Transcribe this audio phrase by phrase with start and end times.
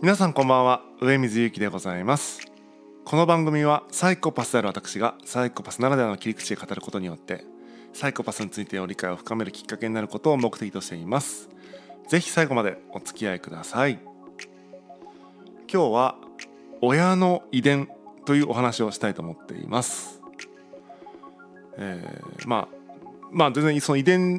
[0.00, 0.82] 皆さんこんばんは。
[1.00, 2.40] 上水ゆきでございます。
[3.04, 7.44] この番組はサイコパスである私がサイコパスならではの切り口で語ることによって
[7.92, 11.48] サイコパスについての理解を深めるきっかけになることを目的としています。
[12.06, 13.98] ぜひ最後までお付き合いください。
[15.68, 16.14] 今日は
[16.80, 17.88] 親の遺伝
[18.24, 20.22] というお話をしたいと思っています。
[21.76, 22.76] えー、まあ
[23.32, 24.38] まあ全然その遺伝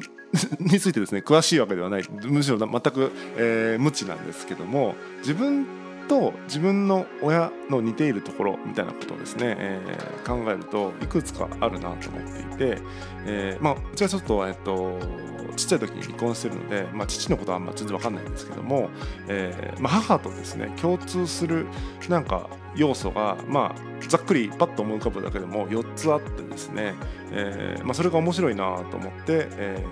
[0.60, 2.04] についてですね詳しいわけではない。
[2.08, 5.66] むしろ全く、えー、無知なんですけども自分
[6.08, 12.44] と自分の親の似ているところみたいなことをですね、えー、考えるといくつかあるなと思ってい
[12.76, 12.82] て、
[13.26, 14.98] えー、まあうちはちょっと,、えっと
[15.60, 18.88] ちっちゃい時に離婚してるので、まあ、父のことはあんま全然わかんないんですけども、
[19.28, 21.66] えーまあ、母とですね共通する
[22.08, 26.94] なんか要素が、まあ、ざっくりパッと思い浮かぶだけでも4つあってですね、
[27.32, 29.84] えーまあ、それが面白いなと思って、え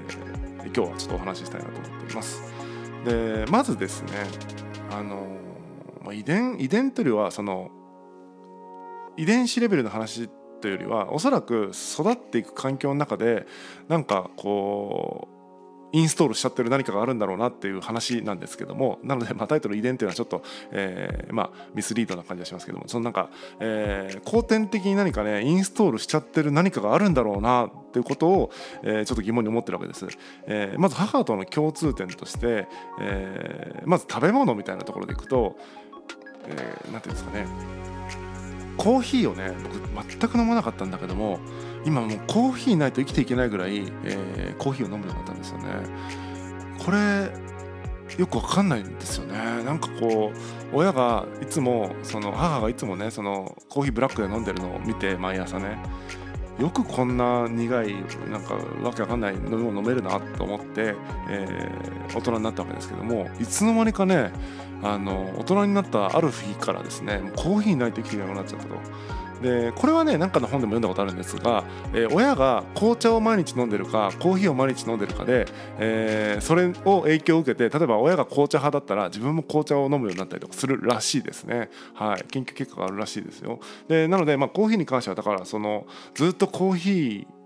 [0.58, 2.42] ー、今日はちょっとお話ししたいなと思っています。
[3.04, 4.10] でまずですね
[4.90, 5.26] あの、
[6.02, 7.70] まあ、遺伝遺伝というよりはその
[9.16, 10.28] 遺伝子レベルの話
[10.60, 13.46] というよりはおそらく育っていく環境の中で
[13.88, 15.37] なんかこう
[15.92, 28.50] インストールしちゃってる何かがあるんだろうなっていう話なんですけどもなので、まあ、タイトル「遺伝」っていうのはちょっと、えー、まあ、ミスリードな感じがしますけどもそのなんか、えー、後天的に何かねインストールしちゃってる何かがあるんだろうなっていうことを、
[28.82, 30.06] えー、ちょっと疑問に思ってるわけです。
[30.46, 32.68] えまず母との共通点として、
[33.00, 35.56] えーまず食べ物みたいなところでいくと
[36.46, 37.46] 何、えー、て言うんですかね
[38.78, 39.52] コーヒーをね
[39.92, 41.38] 僕全く飲まなかったんだけども
[41.84, 45.64] 今もうコーヒーないと生きていけないぐらい、えー、コーヒーを飲むようになったんですよね。
[46.78, 47.30] これ
[48.16, 49.62] よくわかんないんですよね。
[49.64, 55.82] なんかこう親がいつもその母がいつもねそのコーヒーブラックで飲んでるのを見て毎朝ね。
[56.58, 57.94] よくこんな苦い
[58.30, 60.94] なんかわけわかんない飲み物飲めるなと思って、
[61.28, 64.32] えー、大人になったわけですけどもいつの間にかね
[64.82, 68.74] あの大人になったある日からですねコーヒーないときていなくなっちゃったと。
[69.42, 75.46] でこれはね何かの本でも読んだことあるんですが、えー、親が紅茶を毎日飲んでるかコーヒーを毎日飲んでるかで、
[75.78, 83.60] えー、それを影響を受けて例えば親が紅茶派だったら自分も紅茶を飲むようになったりとかするらしいですね、はい、研究結果があるらしいですよ。
[83.88, 87.37] でなので、まあ、コーヒーに関してはだからそのずっとコーヒー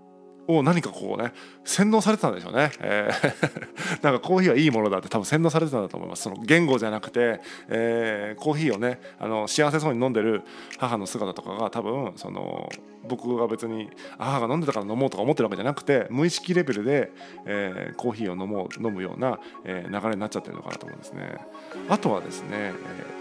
[0.47, 1.33] を何かこうね
[1.63, 6.23] 洗脳されてたんでしょうね、えー、 なんかコーヒーはいいものだって多分洗脳されてたんだと思います。
[6.23, 10.41] その言語じゃなくて、えー、コーヒーをねあの幸せそうに飲んでる
[10.77, 12.69] 母の姿とかが多分その
[13.07, 17.11] 僕が別に母が飲んでたから飲もうとか思ってるわけじゃなくて無意識レベルで、
[17.45, 21.37] えー、コーヒーを飲もう飲むような、え、流れになっちゃってるのかなと思うんですね。
[21.89, 22.73] あとはですね、え、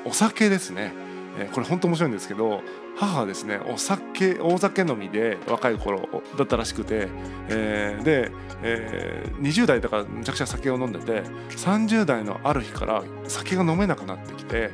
[0.04, 1.11] お酒ですね。
[1.38, 2.60] えこれ本当面白いんですけど
[2.96, 7.08] 母はですねお酒大酒飲みで若い頃だったらしくて、
[7.48, 8.30] えー、で、
[8.62, 14.70] えー、20代だからめちゃくちゃ酒を飲んでて30代のある日から酒が飲めなくなってきて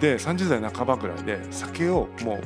[0.00, 2.40] で30代半ばぐらいで酒をもう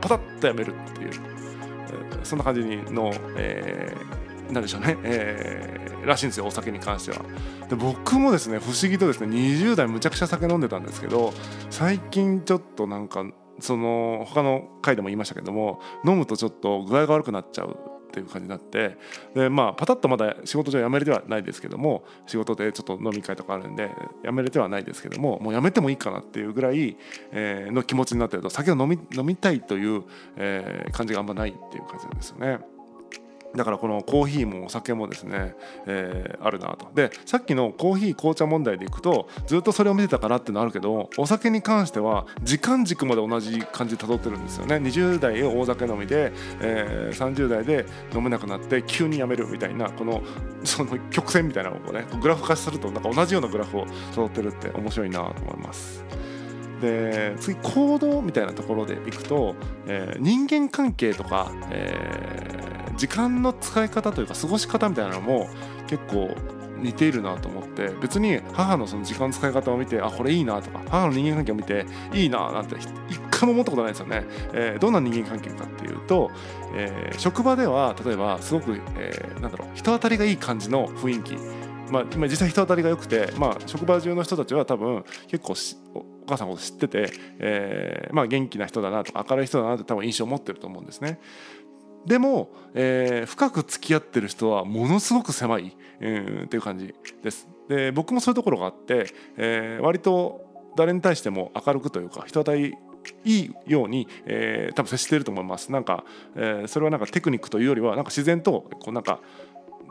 [0.00, 2.60] パタッとやめるっていう、え、そんな感じ
[2.92, 7.24] の、えー、なんでしょうね、えー、らしいんですよお酒に関しては。
[7.68, 11.32] で僕もですね不思議とですね20代むちゃくちゃ酒飲んでたんですけど
[11.70, 13.24] 最近ちょっとなんか
[13.60, 17.78] その他の回でも言いましたけども飲むとちょっと具合が悪くなっちゃう
[18.08, 18.96] っていう感じになって
[19.34, 23.90] でまあパタッとまだ仕事上辞めれてはないですけども仕事でちょっと飲み会とかあるんで
[24.24, 26.96] 辞めれてはないですけどももう辞めてもいいかなっていうぐらい、
[27.32, 30.04] えー、の気持ちになってると酒を飲み飲みたいという、
[30.36, 32.73] えー、感じがあんまないっていう感じなんですよね。
[33.56, 35.54] だからこのコーヒーもお酒もですね、
[35.86, 50.22] えー、あるなとでさっきのコーヒー紅茶問題でいくとずっとそれを見てたからってのあるけどお酒に関しては時間軸まで同じ感じで辿ってるんですよね20代を大酒飲みで、えー、30代で飲めなくなって急にやめるみたいなこの
[50.64, 56.04] その曲線みたいなのをねグラフ化するとなんか同じようなグラフを辿ってるって面白いなと思います。
[56.80, 59.54] で次行動みたいなところでいくと、
[59.86, 62.43] えー、人間関係とか、えー
[62.96, 65.48] 時間の使い方というか過ごし方みたいなのも
[65.86, 66.34] 結構
[66.78, 72.76] 似ているなと思って別に母のその時間の使い方を見てあこれいいなとか母の人間関係を見ていいななんて
[73.08, 76.30] 一回も思ったことないですよね、えー、どんな人間関係かっていうと、
[76.74, 81.36] えー、職場では例えばすごく、えー、なんだろう人当たりがいい感じの雰囲気
[81.90, 85.54] まあ、実際人当たりが良くて、まあ、職場中の人たちは多分結構
[85.94, 91.20] お母さんのこと知ってて、えーまあ、元気な人だなとか明るい人だなって多分印象を持ってると思うんですね。
[92.06, 97.48] でも、えー、深く付き合ってる人はものすごく狭い、うん、っていう感じです。
[97.68, 99.06] で僕もそういうところがあって、
[99.36, 100.44] えー、割と
[100.76, 102.74] 誰に対しても明るくというか人当たり
[103.24, 105.72] いいように、えー、多分接していると思います。
[105.72, 106.04] なんか、
[106.36, 109.20] えー、それはなんかテクニックというよりはなんか自然とこうなんか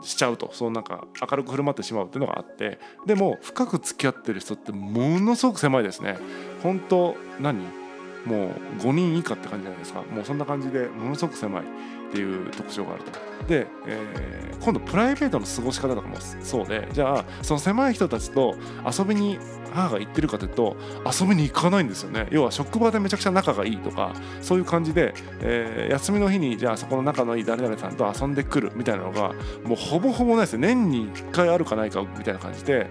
[0.02, 6.18] しちゃうとそうなんか明るく振る舞ってしまうっていうのがあってでも深く付き合ってる人ってものすごく狭いですね
[6.62, 7.83] 本当何？
[8.24, 10.02] もう5人以下って感じじゃないですか。
[10.02, 11.66] もうそんな感じでものすごく狭いっ
[12.12, 13.12] ていう特徴があると。
[13.46, 18.56] で、えー、今度プライベートの過ごし方とかもそうでじゃあその狭い人たちと
[18.98, 19.38] 遊びに
[19.72, 22.28] 母が行ってるかというと遊びに行かないんですよね。
[22.30, 29.34] 要は職場でめちゃくちゃ仲がいいとかそういう感じで、えー、休みの日にじゃあそこの仲のいい誰々さんと遊んでくるみたいなのが
[29.64, 30.74] もうほぼほぼないですね。
[30.74, 32.86] 年に1回あるかないかみたいな感じで、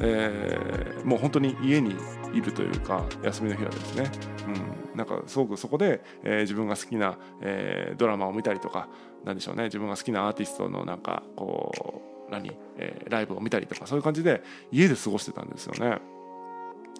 [0.00, 1.94] えー、もう本当に家に
[2.32, 4.10] いるというか休みの日はですね、
[4.92, 8.88] うん、なんかすごくそこで、えー、自分が好きな、えー、ドラマを見たりとか
[9.24, 9.64] なんでしょうね。
[9.64, 15.98] 自分が好きなアーティストのなんかこう何、えー、ライブを見たりとかそういう感じで家で過ごしてたんですよね。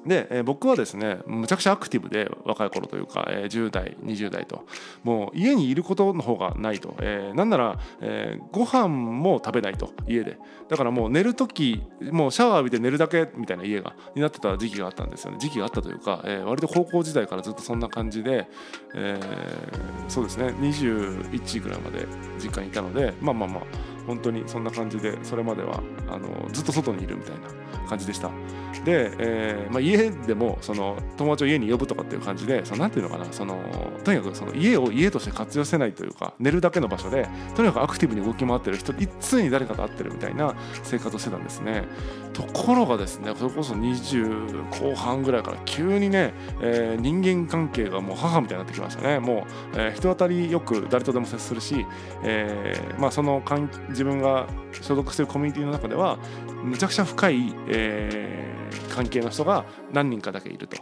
[0.06, 4.64] で、えー、僕はですねむちゃくちゃアクティブで若い頃というか、えー、10代20代と。
[5.02, 10.38] もう家にいることの方がないと、えー、なんなら、えー、ご飯も食べないと家で。
[10.68, 15.38] だからもう寝る時もうシャワー浴びて寝るだけみたいな家がになってた時期があったんですよね。
[15.38, 18.48] 時期があったというか、えー、割と高校時代からずっとそんな感じで、
[18.94, 22.06] えー、そうですね21ぐらいまで
[22.38, 23.62] 実家にいたのでまあまあまあ
[24.06, 28.30] 本当にそんな感じでそれまではあのずっと外にいるみたいな感じでした。
[28.84, 33.62] で、えーまあ、家でもその友達を家に呼ぶとかっていう感じでそのなんていうのかなその
[34.04, 41.84] とにかくその家を家として活用せないというか寝るだけの場所でとにかくアクティブに動き回ってる人いつに誰かと会ってるみたいな生活をしてたんですね
[42.32, 51.86] ところがですねそれこそ20後半ぐらいから急にね、えー、人間関係がもう母みたいになってきましたねもう、えー、人当たりよく誰とでも接するし、
[52.24, 53.42] えーまあ、その
[53.92, 56.18] 自分が所属してるコミュニティの中では
[56.64, 60.76] むちゃくちゃ深い、えー、関係の人が何人かだけいると。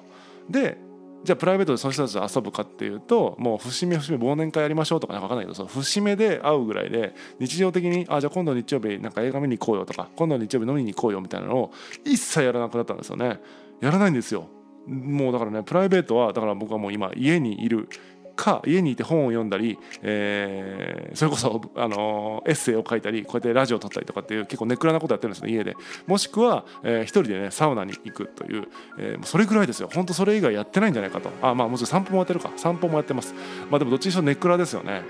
[0.48, 0.78] で
[1.22, 11.72] じゃあプライベートでその人たちと遊ぶかっていうともう節目節目忘年会やりましょうとかなんか分かんないけどその節目で会うぐらいで日常的にあじゃあ今度日曜日なんか映画見に行こうよとか今度日曜日飲みに行こうよみたいなのを
[12.04, 13.38] 一切やらなくなったんですよね
[13.82, 14.48] やらないんですよ
[14.86, 17.88] もうだからねプライベートはだから僕はもう今家にいる
[18.36, 25.74] か家にいて本を読んだり、えー、それこそ、あのエッセイを書いたりこうやってラジオを撮ったりとかっていう結構ネクラなことやってるんですね家で。
[26.06, 28.68] もしくは、えー、一人でねサウナに行くという、
[28.98, 29.88] えー、それぐらいですよ。
[29.92, 31.30] 本当それ以外やってないんじゃないかと。
[31.42, 32.52] あまあもちろん散歩もやってるか。
[32.56, 33.34] 散歩もやってます。
[33.70, 35.02] まあでもどっちにしろネクラですよね、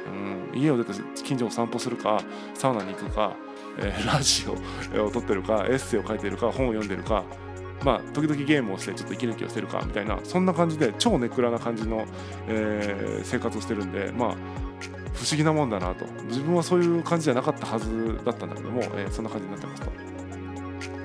[0.53, 2.23] うん、家を出て近所を散歩するか
[2.55, 3.37] サウナに行くか、
[3.79, 4.47] えー、ラジ
[4.99, 7.25] オを撮ってるかエッセイを書いてるか本を読んでるか
[7.85, 12.07] まあ、時々ゲームをしてちょっと息抜きをしてるかみたいなそんな感じで超ネクラな感じの、
[12.47, 14.35] えー、生活をしてるんでまあ
[15.15, 20.10] 不思議なもんだなと自分はそういう感じじゃなかったはずだったんだけども、えー、そんな感じになってますと。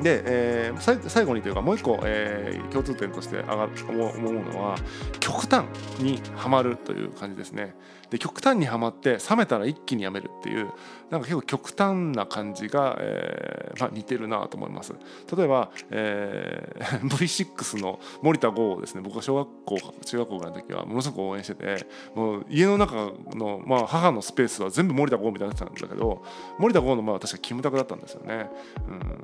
[0.01, 4.75] で、えー、最後にというかもう一個、えー、共通点として上が思うのは
[5.19, 5.65] 極端
[5.99, 7.75] にはまるという感じですね。
[8.09, 10.69] で極端にはまって冷めたら一気にやめるっていう
[11.09, 14.93] なんか結構極端な感じが、えーまあ、似てるなと思います。
[15.35, 19.01] 例えば、えー、 V6 の森田剛をですね。
[19.01, 26.23] 僕は小学校中学校ぐらいの時はものすごく応援しててもう家の中の、まあ、母のスペースは全部森田剛みたいになってたんだけど
[26.59, 28.49] 森田剛の前は確かキムタクだったんですよね、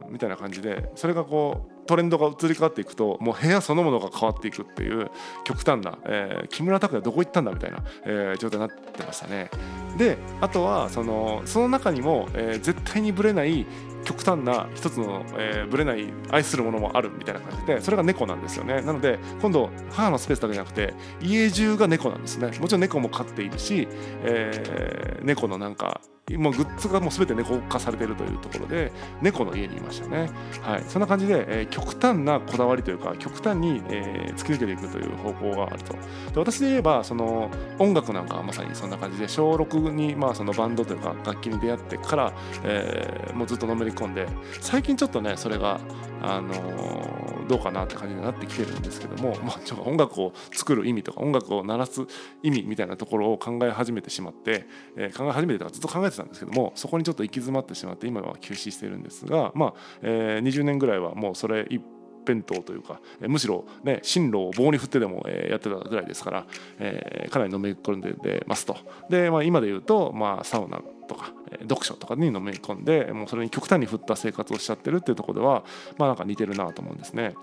[0.05, 5.09] うん、みたいな感じでそれがこうトレンドが移り変わっていくともう部屋そのものが変わっていくっていう
[5.43, 9.49] 極端な、えー、木村拓哉どこ行ったんだみたいな、えー、状態になってましたね。
[9.97, 13.65] であとはそのその中にも、えー、絶対にぶれない
[14.03, 18.81] 極端な一つの、えー、ぶれない愛するものもあるみたいな感じでそれが猫なんですよね。
[18.81, 22.47] なので今度母のスペースだけじゃなくて家中が猫なんですね。
[22.59, 23.87] もちろん猫も飼っているし、
[24.23, 26.01] えー、猫のなんか
[26.37, 30.29] もうグッズがもう全て猫化されているというところで猫の家にいましたね、
[30.61, 35.93] はい、そんな感じで、えー、極端なこだわりというか極端に、えー、突き抜けていくという方向があると。
[35.93, 35.99] で
[36.35, 37.49] 私で言えばその
[37.79, 42.33] 音楽なんかはまさにそんな感じで小6に、まあ、そのバンドというか楽器に出会ってから、
[42.63, 44.27] えー、もうずっとのめり込んで
[44.59, 45.79] 最近ちょっとねそれが
[46.21, 52.05] あのー、どうかなって感じになってきてるんですけども、 まあ、ちょ音楽を作る意味とか音楽を鳴らす
[52.43, 61.81] 意味みたいなところを考え始めてしまって、えー、考え始めてからずっと考えてたんですけどもそこにちょっと行き詰まってしまって今は休止してるんですが、まあえー、20年ぐらいはもうそれ一
[62.25, 66.45] 辺倒というか、えむしろ、ね、進路を棒に振ってでも、えやってたぐらいですから、
[66.79, 68.77] えかなりのめり込んでますと。
[69.09, 75.63] で、まあ、今で言うと、まあ、サウナとか、え読書とかにのめり込んでもうそれに極端に振った生活をしちゃってるっていうとこでは
[75.97, 77.35] まあなんか似てるなと思うんですね。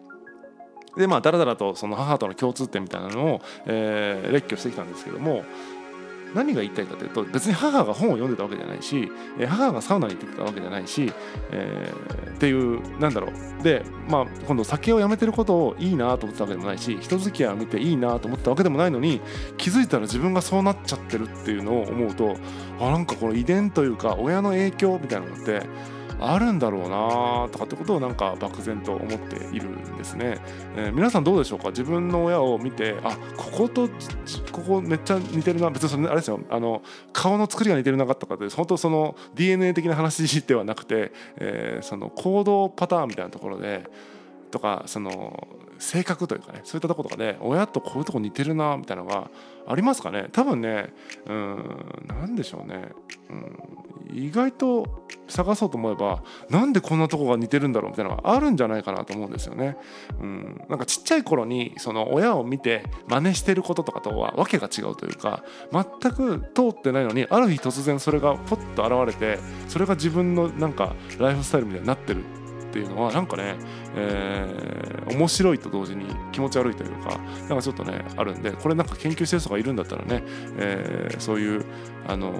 [0.96, 5.44] でまあだらだらとその母との共通点みたいなのを、えー、列挙してきたんですけども
[6.34, 9.10] 何が言いたいかというと別に母が本を読んでたわけじゃないし
[9.46, 11.12] 母がサウナに行ってたわけじゃないし、
[11.50, 13.62] えー、っていうなんだろう。
[13.62, 19.20] でまあ今度酒をやめてることをいいなと思ってたわけでもないし人付き合いを見ていいなと思ったわけでもないのに
[19.56, 22.36] 気づいたら自分がそうなっちゃってるっていうのを思うと
[22.78, 25.62] あなんかこの遺伝というか親の影響みたいなのって
[26.20, 30.38] あるんだろうなとかってことをなんか漠然と思っているんですね、
[30.76, 31.68] えー、皆さんどうでしょうか？
[31.68, 33.88] 自分の親を見てあここと
[34.52, 35.70] ここめっちゃ似てるな。
[35.70, 36.40] 別にそれあれですよ。
[36.50, 36.82] あの
[37.12, 43.84] 顔の作りが似てるなかったかって本当その DNA 的な話ではなくて、えー、その行動パターンみたいなところで
[44.50, 45.46] とかその
[45.78, 49.30] 性格というかねそういったとことかで親とこういうとこ似てるなみたいなのが
[49.66, 50.28] ありますかね？
[50.32, 50.92] 多分ね
[51.26, 52.88] うん何でしょうね、
[53.30, 53.58] うん、
[54.10, 59.76] 意外と探そうと思えばなんでこんなとこが似てるんだろうみたいなのがあるんじゃないかなと思うんですよね。
[60.20, 72.24] うん、なんかちっちゃい頃にその親を見て真似してることとかとはわけが違うというか全く通ってないのにある日突然それがポッと現れてそれが自分のなんかライフスタイルみたいになってる
[72.68, 73.56] っていうのはなんかね、
[73.96, 80.22] えー、面白いと同時に気持ち悪いというかなんかちょっとねあるんでこれなんか研究してる人がいるんだったらね、
[80.58, 81.64] えー、そういう
[82.06, 82.32] あの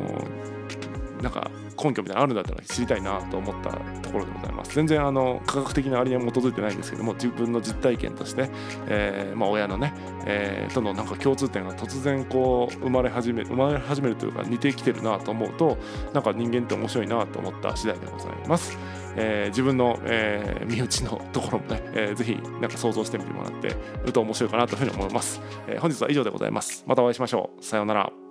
[1.23, 1.51] なんか
[1.83, 3.71] 根拠みたいなのあるんだったら知りたいなと思った
[4.03, 4.75] ところでございます。
[4.75, 8.51] 全然あの科学的なありに基づいてないんですけども自分の実体験として、
[8.87, 9.95] えー、まあ、親のね、
[10.27, 15.79] えー、とのなんか共通点が突然こう生まれ始め生まれ始めるというか似てきてるなと思うと
[16.13, 18.79] なんか人間って面白いなと思った次第でございます。
[19.21, 26.85] えー、自分の、えー、身内のところもね、えー、ぜひなんか想像してみてもらってると面白いかなというふうに思います、えー、本日は以上でございます。
[26.87, 27.65] またお会いしましょう。
[27.65, 28.28] さようなら。